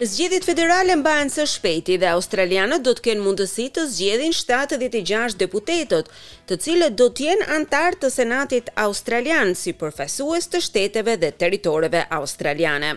Zgjedhjet 0.00 0.44
federale 0.46 0.94
mbahen 1.00 1.26
së 1.34 1.42
shpejti 1.50 1.96
dhe 1.98 2.06
australianët 2.14 2.84
do 2.86 2.92
të 2.94 3.02
kenë 3.06 3.24
mundësi 3.24 3.64
të 3.74 3.82
zgjedhin 3.90 4.30
76 4.36 5.34
deputetët, 5.40 6.10
të 6.46 6.58
cilët 6.62 6.94
do 7.00 7.08
të 7.10 7.24
jenë 7.26 7.48
antar 7.56 7.96
të 7.98 8.12
Senatit 8.18 8.70
australian 8.84 9.50
si 9.58 9.74
përfaqësues 9.80 10.46
të 10.54 10.60
shteteve 10.68 11.16
dhe 11.24 11.32
territoreve 11.42 12.04
australiane. 12.20 12.92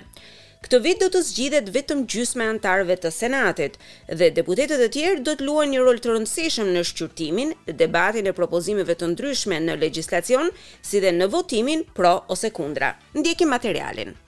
Këtë 0.62 0.82
vit 0.86 1.02
do 1.02 1.10
të 1.18 1.24
zgjidhet 1.32 1.74
vetëm 1.80 2.06
gjysme 2.06 2.46
antarëve 2.54 3.00
të 3.02 3.14
Senatit 3.20 3.80
dhe 4.22 4.30
deputetet 4.38 4.86
e 4.86 4.94
tjerë 5.00 5.26
do 5.26 5.34
të 5.42 5.48
luajnë 5.50 5.74
një 5.80 5.84
rol 5.88 6.00
të 6.04 6.14
rëndësishëm 6.14 6.70
në 6.78 6.86
shqyrtimin, 6.92 7.56
debatin 7.84 8.30
e 8.30 8.38
propozimeve 8.42 8.94
të 9.02 9.10
ndryshme 9.16 9.58
në 9.66 9.82
legjislacion, 9.88 10.54
si 10.86 11.02
dhe 11.02 11.18
në 11.18 11.34
votimin 11.34 11.82
pro 11.98 12.14
ose 12.38 12.54
kundra. 12.62 12.94
Ndjekim 13.18 13.50
materialin. 13.62 14.20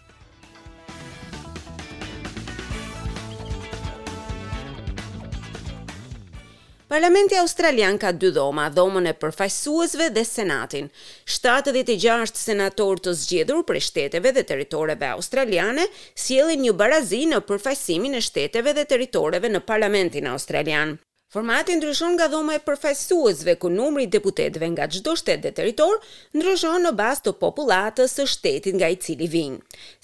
Parlamenti 6.93 7.33
Australian 7.41 7.95
ka 7.97 8.09
dy 8.21 8.29
dhoma, 8.35 8.67
dhomën 8.77 9.07
e 9.11 9.13
përfajsuesve 9.21 10.09
dhe 10.15 10.23
senatin. 10.31 10.89
76 11.37 12.37
senator 12.47 13.01
të 13.05 13.13
zgjedhur 13.23 13.63
për 13.71 13.79
shteteve 13.87 14.31
dhe 14.35 14.43
teritoreve 14.51 15.09
australiane 15.15 15.87
sjellin 16.25 16.61
një 16.67 16.75
barazi 16.83 17.23
në 17.33 17.39
përfajsimin 17.49 18.19
e 18.19 18.21
shteteve 18.29 18.75
dhe 18.79 18.85
teritoreve 18.93 19.49
në 19.55 19.63
parlamentin 19.71 20.29
australian. 20.35 20.93
Formatin 21.33 21.77
ndryshon 21.81 22.13
nga 22.13 22.27
dhoma 22.31 22.53
e 22.55 22.59
përfaqësuesve 22.61 23.55
ku 23.61 23.69
numri 23.73 24.03
i 24.05 24.09
deputetëve 24.15 24.67
nga 24.75 24.85
çdo 24.93 25.13
shtet 25.17 25.41
dhe 25.41 25.51
territor 25.59 25.95
ndryshon 26.37 26.85
në 26.85 26.91
bazë 26.99 27.23
të 27.25 27.33
popullatës 27.41 28.13
së 28.19 28.25
shtetit 28.35 28.77
nga 28.77 28.89
i 28.93 28.99
cili 29.01 29.25
vijnë. 29.35 29.57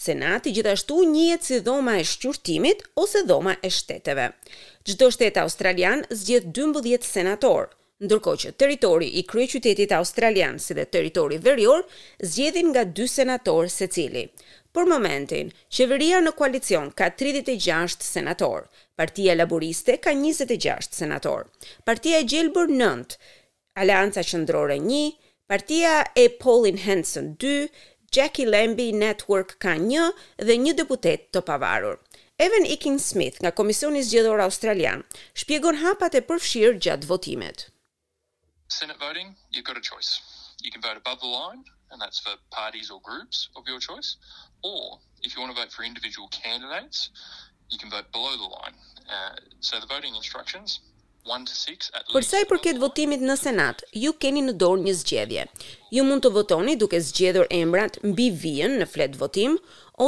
Senati 0.08 0.56
gjithashtu 0.56 0.98
njihet 1.12 1.45
si 1.45 1.59
dhoma 1.68 1.94
e 2.02 2.08
shqyrtimit 2.14 2.81
ose 3.03 3.22
dhoma 3.30 3.53
e 3.62 3.70
shteteve. 3.78 4.26
Çdo 4.90 5.12
shtet 5.14 5.38
australian 5.45 6.02
zgjedh 6.22 6.50
12 6.64 7.06
senator, 7.16 7.70
ndërkohë 8.06 8.42
që 8.46 8.56
territori 8.64 9.12
i 9.22 9.28
kryeqytetit 9.34 9.94
australian 10.02 10.58
si 10.66 10.73
dhe 10.73 10.90
territori 10.96 11.38
verior 11.46 11.86
zgjedhin 12.31 12.73
nga 12.73 12.84
2 13.03 13.08
senator 13.20 13.70
secili. 13.78 14.25
Për 14.73 14.86
momentin, 14.94 15.48
qeveria 15.78 16.20
në 16.25 16.31
koalicion 16.38 16.90
ka 17.00 17.09
36 17.22 18.06
senator, 18.16 18.66
Partia 19.00 19.33
Laboriste 19.33 19.95
ka 20.03 20.11
26 20.11 20.92
senator. 20.92 21.47
Partia 21.88 22.17
e 22.19 22.23
Gjelbër 22.28 22.67
9. 22.67 23.16
Alianca 23.80 24.22
Qendrore 24.30 24.75
1. 24.75 25.17
Partia 25.45 25.94
e 26.11 26.25
Paulin 26.30 26.78
Hanson 26.86 27.36
2. 27.38 27.72
Jackie 28.16 28.44
Lambie 28.53 28.91
Network 28.91 29.56
ka 29.64 29.72
1 29.80 30.11
dhe 30.44 30.58
një 30.66 30.73
deputet 30.81 31.23
të 31.31 31.45
pavarur. 31.52 31.95
Evan 32.47 32.67
Iking 32.75 33.00
Smith 33.06 33.39
nga 33.39 33.53
Komisioni 33.56 34.03
zgjedhor 34.03 34.41
Australian 34.47 35.06
shpjegon 35.31 35.80
hapat 35.86 36.19
e 36.19 36.25
përfshirë 36.31 36.75
gjatë 36.88 37.08
votimit. 37.13 37.66
Senate 38.80 39.00
voting, 39.08 39.31
you've 39.56 39.69
got 39.72 39.80
a 39.80 39.86
choice. 39.91 40.11
You 40.59 40.73
can 40.75 40.81
vote 40.88 41.00
above 41.00 41.22
the 41.23 41.31
line 41.39 41.63
and 41.95 42.02
that's 42.03 42.19
for 42.19 42.36
parties 42.59 42.91
or 42.91 43.00
groups 43.00 43.47
of 43.56 43.63
your 43.66 43.80
choice, 43.80 44.17
or 44.61 45.00
if 45.23 45.31
you 45.34 45.39
want 45.41 45.56
to 45.56 45.61
vote 45.61 45.72
for 45.72 45.84
individual 45.88 46.28
candidates, 46.36 47.09
you 47.72 47.78
can 47.78 47.89
vote 47.89 48.08
below 48.12 48.34
the 48.44 48.50
line. 48.58 48.75
Uh, 49.16 49.36
So 49.67 49.73
the 49.84 49.88
voting 49.95 50.14
instructions 50.22 50.70
1 51.23 51.45
to 51.50 51.53
6 51.53 51.92
at 51.98 52.06
Për 52.14 52.23
sa 52.25 52.39
i 52.44 52.48
përket 52.50 52.78
votimit 52.81 53.22
në 53.28 53.36
Senat, 53.42 53.81
ju 54.03 54.14
keni 54.23 54.42
në 54.45 54.53
dorë 54.62 54.86
një 54.86 54.94
zgjedhje. 55.02 55.44
Ju 55.95 56.03
mund 56.08 56.23
të 56.23 56.31
votoni 56.38 56.78
duke 56.80 57.02
zgjedhur 57.08 57.50
emrat 57.62 57.97
mbi 58.07 58.30
vijën 58.44 58.78
në 58.80 58.88
fletë 58.94 59.19
votim 59.19 59.57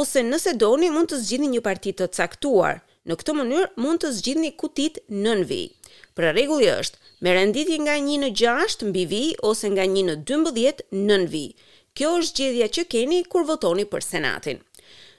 ose 0.00 0.22
nëse 0.24 0.54
doni 0.62 0.88
mund 0.94 1.10
të 1.12 1.20
zgjidhni 1.26 1.50
një 1.56 1.62
parti 1.68 1.92
të 1.92 2.08
caktuar. 2.16 2.78
Në 3.06 3.18
këtë 3.20 3.36
mënyrë 3.40 3.68
mund 3.84 4.02
të 4.04 4.12
zgjidhni 4.18 4.54
kutit 4.62 4.98
nën 5.26 5.44
vijë. 5.50 5.70
Pra 6.16 6.32
rregulli 6.32 6.72
është 6.72 7.20
me 7.20 7.36
renditje 7.36 7.78
nga 7.84 7.98
1 8.00 8.24
në 8.24 8.32
6 8.42 8.88
mbi 8.88 9.04
vijë 9.14 9.38
ose 9.50 9.68
nga 9.74 9.84
1 9.84 10.08
në 10.08 10.16
12 10.32 10.82
nën 11.06 11.26
vijë. 11.34 11.54
Kjo 11.92 12.14
është 12.22 12.32
zgjedhja 12.38 12.68
që 12.78 12.88
keni 12.94 13.24
kur 13.28 13.44
votoni 13.44 13.84
për 13.84 14.00
Senatin 14.12 14.62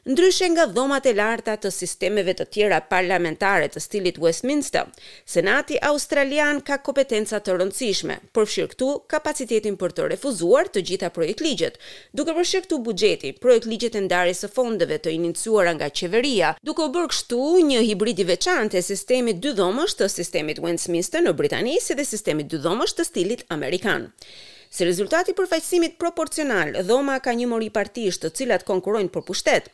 ndryshe 0.05 0.47
nga 0.51 0.65
dhomat 0.75 1.05
e 1.07 1.13
larta 1.15 1.53
të 1.55 1.69
sistemeve 1.71 2.33
të 2.35 2.45
tjera 2.55 2.79
parlamentare 2.91 3.69
të 3.71 3.79
stilit 3.79 4.17
Westminster, 4.19 4.89
Senati 5.25 5.77
Australian 5.89 6.59
ka 6.69 6.75
kompetenca 6.83 7.39
të 7.39 7.55
rëndësishme, 7.55 8.17
përfshirë 8.35 8.71
këtu 8.73 8.89
kapacitetin 9.13 9.77
për 9.79 9.95
të 9.95 10.09
refuzuar 10.13 10.67
të 10.67 10.83
gjitha 10.89 11.09
projekt 11.17 11.43
ligjet, 11.47 11.79
duke 12.19 12.35
përfshirë 12.39 12.65
këtu 12.67 12.79
bugjeti, 12.89 13.31
projekt 13.45 13.67
ligjet 13.73 13.95
e 13.95 14.03
ndarjes 14.09 14.43
së 14.43 14.49
fondeve 14.57 14.97
të 14.99 15.15
iniciuara 15.19 15.73
nga 15.79 15.87
qeveria, 15.89 16.51
duke 16.67 16.83
u 16.83 16.91
bërë 16.97 17.13
kështu 17.15 17.39
një 17.71 17.85
hibrid 17.91 18.19
i 18.19 18.27
veçantë 18.33 18.79
të 18.81 18.85
sistemit 18.89 19.39
dy 19.43 19.55
dhomësh 19.61 19.95
të 20.03 20.11
sistemit 20.17 20.59
Westminster 20.67 21.23
në 21.23 21.31
Britani 21.39 21.79
si 21.87 21.95
dhe 21.95 22.03
sistemit 22.11 22.51
dy 22.51 22.59
dhomësh 22.67 22.99
të 22.99 23.07
stilit 23.11 23.47
amerikan. 23.55 24.11
Si 24.73 24.81
rezultati 24.89 25.29
i 25.29 25.33
përfaqësimit 25.37 25.99
proporcional, 26.01 26.71
dhoma 26.89 27.19
ka 27.21 27.29
një 27.37 27.45
mori 27.51 27.67
partish 27.75 28.17
të 28.17 28.31
cilat 28.39 28.63
konkurojnë 28.65 29.11
për 29.13 29.23
pushtet. 29.27 29.67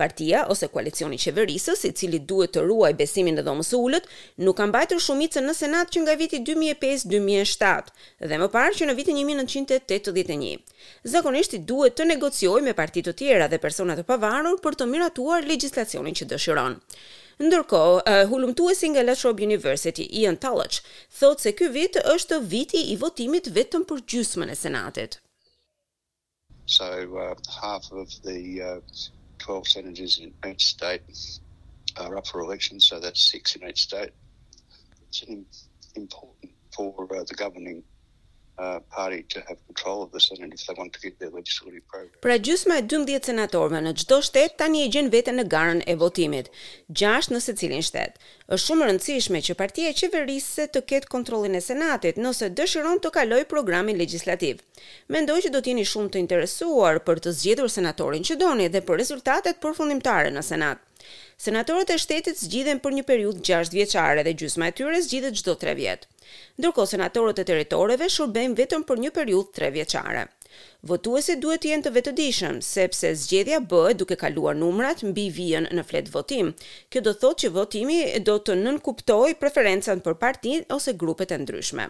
Partia 0.00 0.46
ose 0.54 0.70
koalicioni 0.72 1.18
qeverisës, 1.20 1.82
i 1.84 1.90
cili 1.92 2.22
duhet 2.30 2.54
të 2.56 2.62
ruaj 2.64 2.94
besimin 2.96 3.36
e 3.36 3.44
dhomës 3.44 3.74
së 3.74 3.80
ulët, 3.88 4.08
nuk 4.48 4.56
ka 4.56 4.68
mbajtur 4.70 5.02
shumicën 5.08 5.44
në 5.50 5.56
Senat 5.58 5.92
që 5.92 6.06
nga 6.06 6.14
viti 6.22 6.40
2005-2007 6.48 7.92
dhe 8.32 8.40
më 8.40 8.48
parë 8.56 8.80
që 8.80 8.88
në 8.88 8.96
vitin 9.02 9.20
1981. 9.20 10.64
Zakonisht 11.18 11.58
i 11.60 11.62
duhet 11.74 11.98
të 12.00 12.08
negocioj 12.14 12.56
me 12.64 12.76
partitë 12.80 13.12
të 13.12 13.16
tjera 13.20 13.50
dhe 13.52 13.60
persona 13.66 13.98
të 14.00 14.08
pavarur 14.08 14.56
për 14.64 14.80
të 14.80 14.88
miratuar 14.96 15.44
legjislacionin 15.52 16.16
që 16.16 16.30
dëshiron. 16.32 16.80
Ndërko, 17.42 17.78
uh, 18.00 18.24
hulumtuesi 18.32 18.88
nga 18.90 19.02
Latrobe 19.02 19.42
University, 19.46 20.04
Ian 20.18 20.36
Tullach, 20.42 20.78
thot 21.18 21.42
se 21.44 21.50
ky 21.58 21.66
vit 21.74 21.98
është 22.12 22.38
viti 22.52 22.80
i 22.92 22.96
votimit 23.02 23.50
vetëm 23.58 23.84
për 23.90 24.00
gjysmën 24.12 24.52
e 24.54 24.56
senatit. 24.62 25.18
So, 26.76 26.88
uh, 27.24 27.34
half 27.60 27.90
of 28.04 28.08
the 28.28 28.38
uh, 28.70 28.80
12 29.44 29.68
senators 29.74 30.16
in 30.24 30.32
each 30.50 30.64
state 30.64 31.04
are 31.96 32.16
up 32.16 32.26
for 32.26 32.40
election, 32.40 32.80
so 32.80 32.98
that's 33.04 33.28
six 33.34 33.54
in 33.56 33.68
each 33.68 33.82
state. 33.90 34.12
It's 35.06 35.20
an 35.28 35.44
important 35.94 36.52
for 36.72 37.06
uh, 37.14 37.22
the 37.24 37.34
governing 37.34 37.82
Uh, 38.58 38.80
party 38.88 39.22
to 39.28 39.38
have 39.46 39.58
control 39.66 40.02
of 40.02 40.10
the 40.12 40.18
senate 40.20 40.50
if 40.50 40.66
they 40.66 40.72
want 40.78 40.90
to 40.90 40.98
keep 40.98 41.18
their 41.18 41.28
legislative 41.28 41.82
program. 41.88 42.12
Pra 42.24 42.36
gjysma 42.46 42.78
e 42.80 42.84
12 42.92 43.20
senatorëve 43.28 43.82
në 43.84 43.92
çdo 44.02 44.16
shtet 44.24 44.54
tani 44.62 44.80
e 44.84 44.88
gjen 44.94 45.10
veten 45.14 45.36
në 45.36 45.44
garën 45.54 45.82
e 45.84 45.96
votimit, 46.04 46.48
6 47.02 47.34
në 47.36 47.40
secilin 47.50 47.84
shtet 47.90 48.16
është 48.54 48.66
shumë 48.70 48.86
rëndësishme 48.88 49.40
që 49.48 49.54
partia 49.60 49.88
qeverisë 50.00 50.66
të 50.74 50.82
ketë 50.90 51.08
kontrollin 51.14 51.58
e 51.58 51.62
Senatit 51.68 52.18
nëse 52.22 52.48
dëshiron 52.60 53.00
të 53.02 53.10
kaloj 53.16 53.40
programin 53.52 53.98
legjislativ. 53.98 54.60
Mendoj 55.16 55.40
që 55.46 55.50
do 55.56 55.62
t'jeni 55.66 55.86
shumë 55.92 56.12
të 56.14 56.22
interesuar 56.22 57.00
për 57.08 57.22
të 57.26 57.32
zgjedhur 57.40 57.72
senatorin 57.78 58.26
që 58.28 58.36
doni 58.44 58.68
dhe 58.76 58.84
për 58.90 59.00
rezultatet 59.02 59.58
përfundimtare 59.64 60.30
në 60.36 60.44
Senat. 60.52 60.78
Senatorët 61.48 61.90
e 61.90 61.98
shtetit 62.04 62.38
zgjidhen 62.44 62.78
për 62.86 62.96
një 63.00 63.06
periudhë 63.10 63.42
6 63.50 63.74
vjeçare 63.74 64.22
dhe 64.28 64.36
gjysma 64.42 64.70
e 64.70 64.76
tyre 64.78 65.02
zgjidhet 65.08 65.42
çdo 65.42 65.56
3 65.66 65.74
vjet. 65.82 66.06
Ndërkohë 66.60 66.92
senatorët 66.94 67.42
e 67.42 67.48
territoreve 67.50 68.08
shurben 68.18 68.54
vetëm 68.62 68.86
për 68.92 69.06
një 69.06 69.14
periudhë 69.18 69.54
3 69.58 69.74
vjeçare. 69.80 70.24
Votuesit 70.86 71.40
duhet 71.42 71.62
të 71.64 71.70
jenë 71.70 71.84
të 71.86 71.90
vetëdijshëm 71.94 72.58
sepse 72.64 73.08
zgjedhja 73.22 73.58
bëhet 73.70 73.98
duke 74.02 74.16
kaluar 74.20 74.54
numrat 74.58 75.00
mbi 75.08 75.24
vijën 75.34 75.66
në 75.76 75.82
fletë 75.88 76.12
votim. 76.14 76.52
Kjo 76.92 77.00
do 77.08 77.14
thotë 77.24 77.40
që 77.44 77.50
votimi 77.56 77.96
do 78.28 78.36
të 78.46 78.54
nënkuptojë 78.60 79.36
preferencën 79.40 80.02
për 80.06 80.18
partinë 80.20 80.66
ose 80.76 80.92
grupet 81.02 81.32
e 81.34 81.38
ndryshme. 81.42 81.86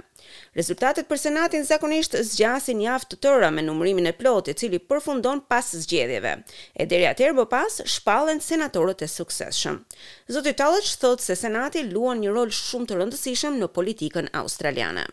Rezultatet 0.60 1.10
për 1.10 1.20
Senatin 1.24 1.66
zakonisht 1.70 2.16
zgjasin 2.30 2.80
javë 2.86 3.10
të 3.12 3.18
tëra 3.26 3.50
me 3.56 3.64
numërimin 3.66 4.08
e 4.12 4.14
plotë, 4.20 4.54
i 4.54 4.58
cili 4.62 4.80
përfundon 4.92 5.42
pas 5.52 5.68
zgjedhjeve. 5.82 6.32
E 6.80 6.86
deri 6.94 7.08
atëherë 7.10 7.36
më 7.40 7.46
pas 7.52 7.78
shpallen 7.96 8.40
senatorët 8.48 9.02
e 9.02 9.10
suksesshëm. 9.16 9.82
Zoti 10.32 10.54
Tallaç 10.62 10.94
thotë 11.04 11.26
se 11.28 11.36
Senati 11.42 11.84
luan 11.90 12.22
një 12.24 12.32
rol 12.38 12.54
shumë 12.62 12.88
të 12.90 12.98
rëndësishëm 13.02 13.60
në 13.60 13.68
politikën 13.76 14.32
australiane 14.42 15.04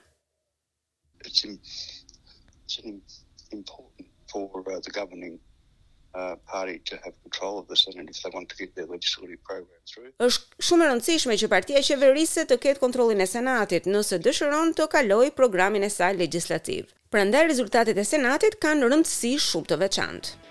important 3.53 4.07
for 4.31 4.49
uh, 4.71 4.79
the 4.85 4.91
governing 4.99 5.35
uh, 6.19 6.35
party 6.53 6.77
to 6.89 6.95
have 7.03 7.13
control 7.27 7.55
of 7.61 7.65
the 7.71 7.77
Senate 7.85 8.07
if 8.13 8.17
they 8.23 8.31
want 8.37 8.47
to 8.49 8.55
get 8.61 8.69
their 8.77 8.87
legislative 8.95 9.41
program 9.51 9.81
through. 9.91 10.09
Është 10.27 10.67
shumë 10.69 10.85
e 10.85 10.89
rëndësishme 10.91 11.37
që 11.43 11.51
partia 11.55 11.81
qeverisë 11.87 12.47
të 12.51 12.59
ketë 12.65 12.83
kontrollin 12.85 13.25
e 13.25 13.29
Senatit 13.35 13.89
nëse 13.93 14.19
dëshiron 14.27 14.75
të 14.77 14.89
kalojë 14.97 15.35
programin 15.39 15.87
e 15.87 15.91
saj 15.97 16.11
legjislativ. 16.23 16.91
Prandaj 17.13 17.47
rezultatet 17.51 17.97
e 18.03 18.07
Senatit 18.13 18.59
kanë 18.65 18.89
rëndësi 18.93 19.35
shumë 19.49 19.73
të 19.73 19.81
veçantë. 19.87 20.42